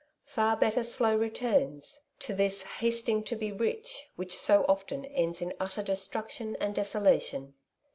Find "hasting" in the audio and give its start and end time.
2.79-3.23